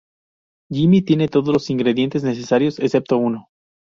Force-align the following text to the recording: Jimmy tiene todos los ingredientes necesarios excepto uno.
Jimmy 0.71 1.03
tiene 1.03 1.27
todos 1.27 1.53
los 1.53 1.69
ingredientes 1.69 2.23
necesarios 2.23 2.79
excepto 2.79 3.17
uno. 3.17 3.49